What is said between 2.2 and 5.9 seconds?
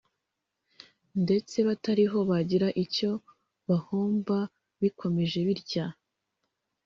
bagira icyo bahomba bikomeje bitya